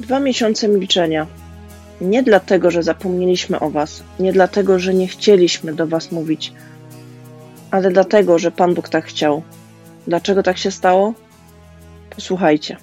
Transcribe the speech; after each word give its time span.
Dwa 0.00 0.20
miesiące 0.20 0.68
milczenia. 0.68 1.26
Nie 2.00 2.22
dlatego, 2.22 2.70
że 2.70 2.82
zapomnieliśmy 2.82 3.60
o 3.60 3.70
Was, 3.70 4.02
nie 4.20 4.32
dlatego, 4.32 4.78
że 4.78 4.94
nie 4.94 5.08
chcieliśmy 5.08 5.74
do 5.74 5.86
Was 5.86 6.12
mówić, 6.12 6.52
ale 7.70 7.90
dlatego, 7.90 8.38
że 8.38 8.50
Pan 8.50 8.74
Bóg 8.74 8.88
tak 8.88 9.04
chciał. 9.04 9.42
Dlaczego 10.06 10.42
tak 10.42 10.58
się 10.58 10.70
stało? 10.70 11.14
Posłuchajcie. 12.10 12.76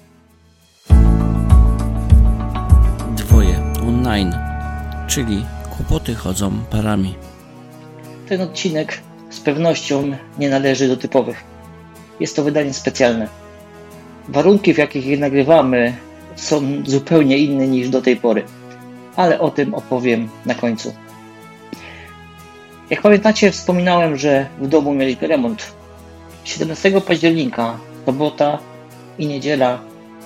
Dwoje 3.16 3.72
online, 3.88 4.34
czyli 5.06 5.44
kłopoty 5.76 6.14
chodzą 6.14 6.52
parami. 6.70 7.14
Ten 8.28 8.40
odcinek 8.40 9.00
z 9.30 9.40
pewnością 9.40 10.16
nie 10.38 10.50
należy 10.50 10.88
do 10.88 10.96
typowych. 10.96 11.44
Jest 12.20 12.36
to 12.36 12.42
wydanie 12.44 12.72
specjalne. 12.72 13.28
Warunki, 14.28 14.74
w 14.74 14.78
jakich 14.78 15.06
je 15.06 15.16
nagrywamy, 15.18 15.94
są 16.36 16.62
zupełnie 16.86 17.38
inne 17.38 17.68
niż 17.68 17.88
do 17.88 18.02
tej 18.02 18.16
pory, 18.16 18.42
ale 19.16 19.40
o 19.40 19.50
tym 19.50 19.74
opowiem 19.74 20.28
na 20.46 20.54
końcu. 20.54 20.94
Jak 22.90 23.02
pamiętacie, 23.02 23.50
wspominałem, 23.50 24.16
że 24.16 24.46
w 24.60 24.68
domu 24.68 24.94
mieliśmy 24.94 25.28
remont. 25.28 25.72
17 26.44 27.00
października, 27.00 27.78
sobota 28.06 28.58
i 29.18 29.26
niedziela, 29.26 29.78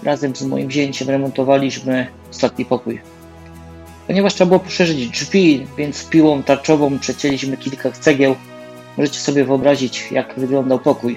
razem 0.02 0.36
z 0.36 0.42
moim 0.42 0.68
wzięciem 0.68 1.10
remontowaliśmy 1.10 2.06
ostatni 2.30 2.64
pokój. 2.64 3.00
Ponieważ 4.06 4.34
trzeba 4.34 4.48
było 4.48 4.60
poszerzyć 4.60 5.08
drzwi, 5.08 5.66
więc 5.78 6.04
piłą 6.04 6.42
tarczową 6.42 6.98
przecięliśmy 6.98 7.56
kilka 7.56 7.90
cegieł. 7.90 8.34
Możecie 8.96 9.20
sobie 9.20 9.44
wyobrazić, 9.44 10.12
jak 10.12 10.34
wyglądał 10.36 10.78
pokój. 10.78 11.16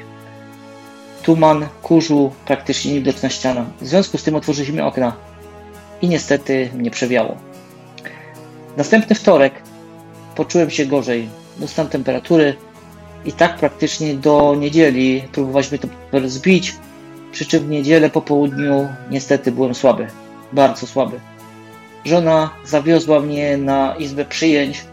Tuman, 1.29 1.67
kurzu, 1.83 2.31
praktycznie 2.45 2.93
niewidoczna 2.93 3.29
ściana. 3.29 3.65
W 3.81 3.88
związku 3.88 4.17
z 4.17 4.23
tym 4.23 4.35
otworzyliśmy 4.35 4.85
okna 4.85 5.13
i 6.02 6.07
niestety 6.07 6.69
mnie 6.75 6.91
przewiało. 6.91 7.38
Następny 8.77 9.16
wtorek 9.16 9.53
poczułem 10.35 10.69
się 10.69 10.85
gorzej. 10.85 11.30
Dostałem 11.57 11.91
temperatury 11.91 12.55
i 13.25 13.31
tak 13.31 13.57
praktycznie 13.57 14.16
do 14.16 14.55
niedzieli 14.55 15.23
próbowaliśmy 15.31 15.80
to 15.80 15.88
zbić, 16.25 16.75
przy 17.31 17.45
czym 17.45 17.63
w 17.63 17.69
niedzielę 17.69 18.09
po 18.09 18.22
południu 18.22 18.88
niestety 19.11 19.52
byłem 19.52 19.75
słaby, 19.75 20.07
bardzo 20.53 20.88
słaby. 20.88 21.19
Żona 22.05 22.50
zawiozła 22.66 23.19
mnie 23.19 23.57
na 23.57 23.95
izbę 23.95 24.25
przyjęć, 24.25 24.85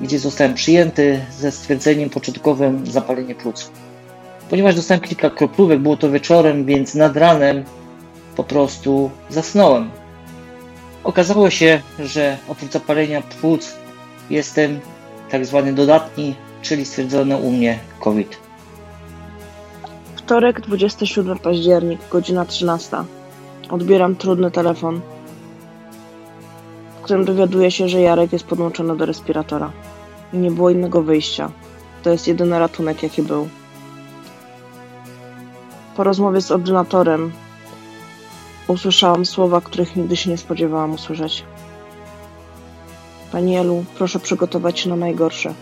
gdzie 0.00 0.18
zostałem 0.18 0.54
przyjęty 0.54 1.20
ze 1.38 1.52
stwierdzeniem 1.52 2.10
początkowym 2.10 2.86
zapalenie 2.86 3.34
płuc. 3.34 3.70
Ponieważ 4.52 4.74
dostałem 4.74 5.00
kilka 5.00 5.30
kroplówek, 5.30 5.80
było 5.80 5.96
to 5.96 6.10
wieczorem, 6.10 6.64
więc 6.64 6.94
nad 6.94 7.16
ranem 7.16 7.64
po 8.36 8.44
prostu 8.44 9.10
zasnąłem. 9.30 9.90
Okazało 11.04 11.50
się, 11.50 11.80
że 11.98 12.38
oprócz 12.48 12.72
zapalenia 12.72 13.22
płuc 13.22 13.76
jestem 14.30 14.80
tak 15.30 15.46
zwany 15.46 15.72
dodatni, 15.72 16.34
czyli 16.62 16.84
stwierdzono 16.84 17.36
u 17.36 17.50
mnie 17.50 17.78
COVID. 18.00 18.36
Wtorek, 20.16 20.60
27 20.60 21.38
październik, 21.38 22.00
godzina 22.10 22.44
13. 22.44 22.96
Odbieram 23.70 24.16
trudny 24.16 24.50
telefon, 24.50 25.00
w 27.00 27.02
którym 27.02 27.24
dowiaduję 27.24 27.70
się, 27.70 27.88
że 27.88 28.00
Jarek 28.00 28.32
jest 28.32 28.44
podłączony 28.44 28.96
do 28.96 29.06
respiratora. 29.06 29.72
Nie 30.32 30.50
było 30.50 30.70
innego 30.70 31.02
wyjścia. 31.02 31.50
To 32.02 32.10
jest 32.10 32.28
jedyny 32.28 32.58
ratunek, 32.58 33.02
jaki 33.02 33.22
był. 33.22 33.48
Po 35.96 36.04
rozmowie 36.04 36.40
z 36.40 36.50
ordynatorem 36.50 37.32
usłyszałam 38.68 39.26
słowa, 39.26 39.60
których 39.60 39.96
nigdy 39.96 40.16
się 40.16 40.30
nie 40.30 40.38
spodziewałam 40.38 40.92
usłyszeć. 40.92 41.44
Pani 43.32 43.56
Elu, 43.56 43.84
proszę 43.98 44.20
przygotować 44.20 44.80
się 44.80 44.90
na 44.90 44.96
najgorsze. 44.96 45.54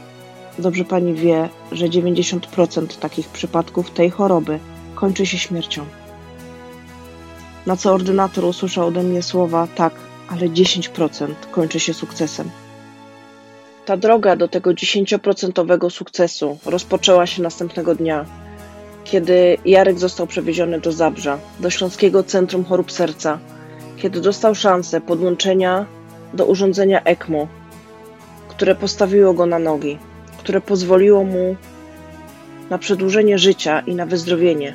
Dobrze 0.59 0.85
pani 0.85 1.15
wie, 1.15 1.49
że 1.73 1.87
90% 1.87 2.99
takich 2.99 3.29
przypadków 3.29 3.91
tej 3.91 4.11
choroby 4.11 4.59
kończy 4.95 5.27
się 5.27 5.39
śmiercią. 5.39 5.85
Na 7.67 7.77
co 7.77 7.93
ordynator 7.93 8.45
usłyszał 8.45 8.87
ode 8.87 9.03
mnie 9.03 9.23
słowa 9.23 9.69
tak, 9.75 9.95
ale 10.29 10.49
10% 10.49 11.35
kończy 11.51 11.81
się 11.81 11.95
sukcesem. 11.95 12.51
Ta 13.87 13.97
droga 13.97 14.37
do 14.37 14.49
tego 14.49 14.71
10% 14.71 15.91
sukcesu 15.91 16.59
rozpoczęła 16.65 17.27
się 17.27 17.43
następnego 17.43 17.95
dnia, 17.95 18.25
kiedy 19.05 19.59
Jarek 19.65 19.99
został 19.99 20.27
przewieziony 20.27 20.81
do 20.81 20.93
Zabrza, 20.93 21.39
do 21.61 21.71
Śląskiego 21.71 22.23
Centrum 22.23 22.65
Chorób 22.65 22.93
Serca, 22.93 23.39
kiedy 23.97 24.21
dostał 24.21 24.55
szansę 24.55 25.01
podłączenia 25.01 25.87
do 26.35 26.47
urządzenia 26.47 27.03
ECMO, 27.05 27.47
które 28.49 28.75
postawiło 28.75 29.33
go 29.33 29.47
na 29.47 29.59
nogi, 29.59 29.99
które 30.39 30.61
pozwoliło 30.61 31.25
mu 31.25 31.57
na 32.71 32.79
przedłużenie 32.79 33.39
życia 33.39 33.81
i 33.81 33.95
na 33.95 34.07
wyzdrowienie, 34.07 34.75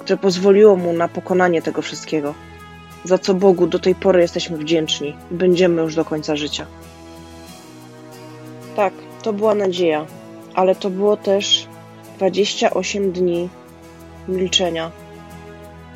które 0.00 0.16
pozwoliło 0.16 0.76
mu 0.76 0.92
na 0.92 1.08
pokonanie 1.08 1.62
tego 1.62 1.82
wszystkiego, 1.82 2.34
za 3.04 3.18
co 3.18 3.34
Bogu 3.34 3.66
do 3.66 3.78
tej 3.78 3.94
pory 3.94 4.20
jesteśmy 4.20 4.58
wdzięczni 4.58 5.16
i 5.30 5.34
będziemy 5.34 5.82
już 5.82 5.94
do 5.94 6.04
końca 6.04 6.36
życia. 6.36 6.66
Tak, 8.76 8.92
to 9.22 9.32
była 9.32 9.54
nadzieja, 9.54 10.06
ale 10.54 10.74
to 10.74 10.90
było 10.90 11.16
też 11.16 11.66
28 12.18 13.12
dni 13.12 13.48
milczenia, 14.28 14.90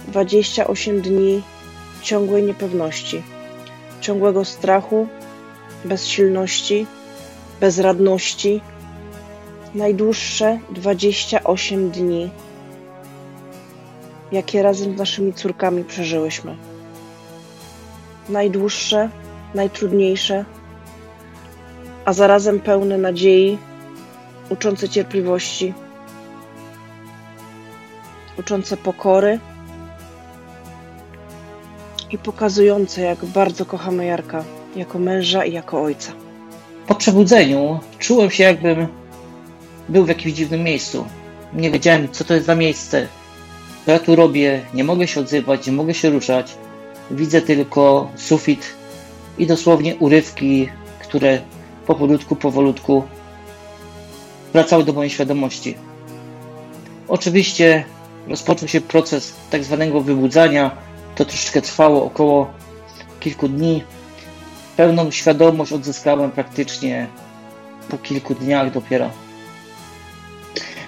28 0.08 1.00
dni 1.00 1.42
ciągłej 2.02 2.42
niepewności, 2.42 3.22
ciągłego 4.00 4.44
strachu, 4.44 5.06
bezsilności, 5.84 6.86
bezradności, 7.60 8.60
najdłuższe 9.74 10.58
28 10.70 11.90
dni, 11.90 12.30
jakie 14.32 14.62
razem 14.62 14.94
z 14.94 14.98
naszymi 14.98 15.32
córkami 15.32 15.84
przeżyłyśmy. 15.84 16.56
Najdłuższe, 18.28 19.10
najtrudniejsze, 19.54 20.44
a 22.04 22.12
zarazem 22.12 22.60
pełne 22.60 22.98
nadziei, 22.98 23.58
uczące 24.50 24.88
cierpliwości, 24.88 25.74
uczące 28.40 28.76
pokory 28.76 29.38
i 32.10 32.18
pokazujące, 32.18 33.00
jak 33.00 33.24
bardzo 33.24 33.66
kochamy 33.66 34.06
Jarka 34.06 34.44
jako 34.76 34.98
męża 34.98 35.44
i 35.44 35.52
jako 35.52 35.82
ojca. 35.82 36.12
Po 36.86 36.94
przebudzeniu 36.94 37.80
czułem 37.98 38.30
się, 38.30 38.44
jakbym 38.44 38.86
był 39.88 40.04
w 40.04 40.08
jakimś 40.08 40.34
dziwnym 40.34 40.62
miejscu. 40.62 41.04
Nie 41.54 41.70
wiedziałem, 41.70 42.08
co 42.12 42.24
to 42.24 42.34
jest 42.34 42.46
za 42.46 42.54
miejsce. 42.54 43.06
Co 43.86 43.92
ja 43.92 43.98
tu 43.98 44.16
robię? 44.16 44.60
Nie 44.74 44.84
mogę 44.84 45.08
się 45.08 45.20
odzywać, 45.20 45.66
nie 45.66 45.72
mogę 45.72 45.94
się 45.94 46.10
ruszać. 46.10 46.54
Widzę 47.10 47.42
tylko 47.42 48.10
sufit 48.16 48.74
i 49.38 49.46
dosłownie 49.46 49.96
urywki, 49.96 50.68
które 51.02 51.40
powolutku, 51.86 52.36
powolutku 52.36 53.02
wracały 54.52 54.84
do 54.84 54.92
mojej 54.92 55.10
świadomości. 55.10 55.74
Oczywiście 57.08 57.84
rozpoczął 58.28 58.68
się 58.68 58.80
proces 58.80 59.32
tak 59.50 59.64
zwanego 59.64 60.00
wybudzania. 60.00 60.70
To 61.14 61.24
troszeczkę 61.24 61.62
trwało 61.62 62.04
około 62.04 62.50
kilku 63.20 63.48
dni. 63.48 63.84
Pełną 64.76 65.10
świadomość 65.10 65.72
odzyskałem 65.72 66.30
praktycznie 66.30 67.06
po 67.88 67.98
kilku 67.98 68.34
dniach 68.34 68.72
dopiero. 68.72 69.10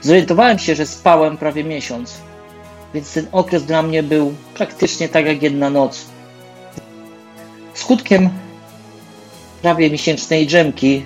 Zorientowałem 0.00 0.58
się, 0.58 0.74
że 0.74 0.86
spałem 0.86 1.36
prawie 1.36 1.64
miesiąc, 1.64 2.18
więc 2.94 3.12
ten 3.12 3.26
okres 3.32 3.64
dla 3.64 3.82
mnie 3.82 4.02
był 4.02 4.34
praktycznie 4.54 5.08
tak 5.08 5.26
jak 5.26 5.42
jedna 5.42 5.70
noc. 5.70 6.04
Skutkiem 7.74 8.30
prawie 9.62 9.90
miesięcznej 9.90 10.46
drzemki 10.46 11.02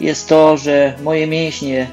jest 0.00 0.28
to, 0.28 0.56
że 0.56 0.96
moje 1.02 1.26
mięśnie, 1.26 1.86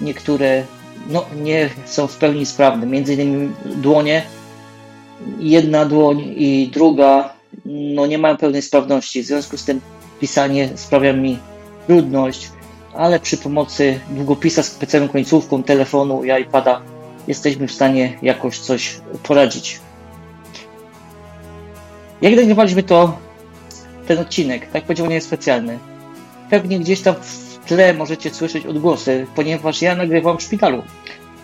niektóre 0.00 0.64
no, 1.08 1.24
nie 1.42 1.70
są 1.86 2.06
w 2.06 2.16
pełni 2.16 2.46
sprawne. 2.46 2.86
Między 2.86 3.14
innymi 3.14 3.52
dłonie, 3.64 4.22
jedna 5.38 5.84
dłoń 5.84 6.34
i 6.36 6.70
druga 6.72 7.32
no, 7.66 8.06
nie 8.06 8.18
mają 8.18 8.36
pełnej 8.36 8.62
sprawności. 8.62 9.22
W 9.22 9.26
związku 9.26 9.56
z 9.56 9.64
tym 9.64 9.80
pisanie 10.20 10.68
sprawia 10.74 11.12
mi 11.12 11.38
trudność 11.86 12.50
ale 12.94 13.20
przy 13.20 13.36
pomocy 13.36 14.00
długopisa 14.10 14.62
z 14.62 14.66
specjalną 14.66 15.08
końcówką, 15.08 15.62
telefonu 15.62 16.24
i 16.24 16.42
iPada 16.42 16.82
jesteśmy 17.28 17.68
w 17.68 17.72
stanie 17.72 18.18
jakoś 18.22 18.58
coś 18.58 19.00
poradzić. 19.22 19.80
Jak 22.22 22.36
nagrywaliśmy 22.36 22.82
to, 22.82 23.18
ten 24.06 24.18
odcinek, 24.18 24.70
tak 24.70 24.82
powiedział, 24.82 25.06
nie 25.06 25.14
jest 25.14 25.26
specjalny. 25.26 25.78
Pewnie 26.50 26.78
gdzieś 26.78 27.00
tam 27.00 27.14
w 27.14 27.51
tle 27.66 27.94
możecie 27.94 28.30
słyszeć 28.30 28.66
odgłosy, 28.66 29.26
ponieważ 29.34 29.82
ja 29.82 29.94
nagrywam 29.94 30.38
w 30.38 30.42
szpitalu. 30.42 30.82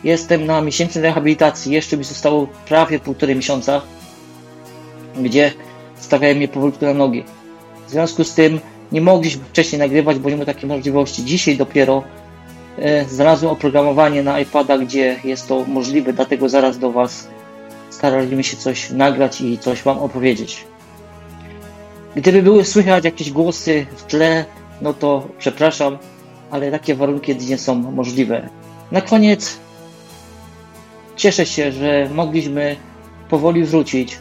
Jestem 0.04 0.46
na 0.46 0.60
miesięcznej 0.60 1.02
rehabilitacji, 1.02 1.72
jeszcze 1.72 1.96
mi 1.96 2.04
zostało 2.04 2.46
prawie 2.68 2.98
półtorej 2.98 3.36
miesiąca, 3.36 3.82
gdzie 5.16 5.52
stawiają 5.96 6.34
mnie 6.34 6.48
powolutku 6.48 6.84
na 6.84 6.94
nogi. 6.94 7.24
W 7.86 7.90
związku 7.90 8.24
z 8.24 8.34
tym 8.34 8.60
nie 8.92 9.00
mogliśmy 9.00 9.44
wcześniej 9.44 9.78
nagrywać, 9.78 10.18
bo 10.18 10.30
nie 10.30 10.36
ma 10.36 10.44
takiej 10.44 10.68
możliwości. 10.68 11.24
Dzisiaj 11.24 11.56
dopiero 11.56 12.02
e, 12.78 13.04
znalazłem 13.04 13.52
oprogramowanie 13.52 14.22
na 14.22 14.40
iPada, 14.40 14.78
gdzie 14.78 15.20
jest 15.24 15.48
to 15.48 15.64
możliwe, 15.68 16.12
dlatego 16.12 16.48
zaraz 16.48 16.78
do 16.78 16.92
Was 16.92 17.28
staraliśmy 17.90 18.44
się 18.44 18.56
coś 18.56 18.90
nagrać 18.90 19.40
i 19.40 19.58
coś 19.58 19.82
Wam 19.82 19.98
opowiedzieć. 19.98 20.64
Gdyby 22.16 22.42
były 22.42 22.64
słychać 22.64 23.04
jakieś 23.04 23.30
głosy 23.30 23.86
w 23.96 24.02
tle, 24.02 24.44
no 24.82 24.94
to 24.94 25.28
przepraszam, 25.38 25.98
ale 26.50 26.70
takie 26.70 26.94
warunki 26.94 27.36
nie 27.36 27.58
są 27.58 27.74
możliwe. 27.74 28.48
Na 28.92 29.00
koniec 29.00 29.58
cieszę 31.16 31.46
się, 31.46 31.72
że 31.72 32.10
mogliśmy 32.14 32.76
powoli 33.30 33.64
wrócić. 33.64 34.18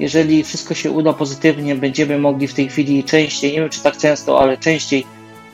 Jeżeli 0.00 0.44
wszystko 0.44 0.74
się 0.74 0.90
uda 0.90 1.12
pozytywnie, 1.12 1.74
będziemy 1.74 2.18
mogli 2.18 2.48
w 2.48 2.54
tej 2.54 2.68
chwili 2.68 3.04
częściej, 3.04 3.52
nie 3.52 3.60
wiem 3.60 3.70
czy 3.70 3.82
tak 3.82 3.96
często, 3.96 4.40
ale 4.40 4.56
częściej 4.56 5.06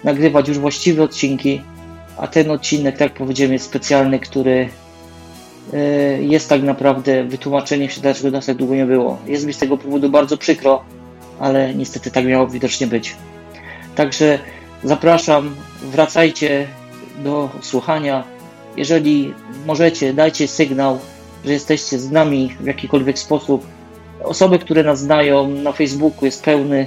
nagrywać 0.05 0.49
już 0.49 0.58
właściwe 0.58 1.02
odcinki, 1.02 1.61
a 2.17 2.26
ten 2.26 2.50
odcinek, 2.50 2.99
tak 2.99 3.11
jak 3.11 3.19
powiedziałem, 3.19 3.52
jest 3.52 3.64
specjalny, 3.64 4.19
który 4.19 4.69
e, 5.75 5.79
jest 6.23 6.49
tak 6.49 6.62
naprawdę 6.62 7.25
wytłumaczeniem 7.25 7.88
się, 7.88 8.00
dlaczego 8.00 8.31
nas 8.31 8.46
tak 8.46 8.56
długo 8.56 8.75
nie 8.75 8.87
było. 8.87 9.19
Jest 9.26 9.46
mi 9.46 9.52
z 9.52 9.58
tego 9.58 9.76
powodu 9.76 10.11
bardzo 10.11 10.37
przykro, 10.37 10.82
ale 11.41 11.75
niestety 11.75 12.11
tak 12.11 12.25
miało 12.25 12.46
widocznie 12.46 12.87
być. 12.87 13.17
Także 13.99 14.39
zapraszam, 14.85 15.56
wracajcie 15.83 16.67
do 17.19 17.50
słuchania. 17.61 18.25
Jeżeli 18.77 19.35
możecie, 19.67 20.15
dajcie 20.15 20.49
sygnał, 20.49 20.99
że 21.45 21.53
jesteście 21.53 21.99
z 21.99 22.11
nami 22.11 22.56
w 22.61 22.67
jakikolwiek 22.67 23.19
sposób. 23.19 23.67
Osoby, 24.25 24.59
które 24.59 24.83
nas 24.83 25.00
znają 25.00 25.49
na 25.49 25.73
Facebooku 25.73 26.25
jest 26.25 26.45
pełny 26.45 26.87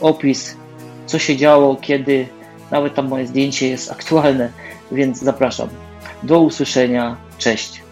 opis, 0.00 0.56
co 1.06 1.18
się 1.18 1.36
działo, 1.36 1.76
kiedy 1.76 2.28
nawet 2.70 2.94
tam 2.94 3.08
moje 3.08 3.26
zdjęcie 3.26 3.68
jest 3.68 3.92
aktualne, 3.92 4.50
więc 4.92 5.18
zapraszam. 5.18 5.68
Do 6.22 6.40
usłyszenia. 6.40 7.16
Cześć. 7.38 7.82